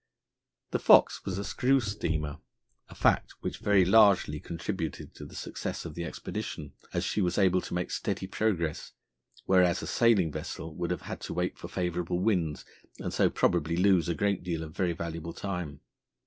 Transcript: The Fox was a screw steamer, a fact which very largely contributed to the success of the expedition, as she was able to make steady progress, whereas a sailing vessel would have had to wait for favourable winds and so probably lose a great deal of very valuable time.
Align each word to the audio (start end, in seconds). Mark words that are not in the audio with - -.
The 0.71 0.79
Fox 0.79 1.23
was 1.25 1.37
a 1.37 1.43
screw 1.43 1.79
steamer, 1.79 2.39
a 2.89 2.95
fact 2.95 3.35
which 3.41 3.59
very 3.59 3.85
largely 3.85 4.39
contributed 4.39 5.13
to 5.13 5.25
the 5.27 5.35
success 5.35 5.85
of 5.85 5.93
the 5.93 6.05
expedition, 6.05 6.73
as 6.91 7.03
she 7.03 7.21
was 7.21 7.37
able 7.37 7.61
to 7.61 7.73
make 7.75 7.91
steady 7.91 8.25
progress, 8.25 8.93
whereas 9.45 9.83
a 9.83 9.85
sailing 9.85 10.31
vessel 10.31 10.73
would 10.75 10.89
have 10.89 11.01
had 11.03 11.21
to 11.21 11.35
wait 11.35 11.55
for 11.55 11.67
favourable 11.67 12.17
winds 12.17 12.65
and 12.97 13.13
so 13.13 13.29
probably 13.29 13.77
lose 13.77 14.09
a 14.09 14.15
great 14.15 14.43
deal 14.43 14.63
of 14.63 14.75
very 14.75 14.93
valuable 14.93 15.33
time. 15.33 15.81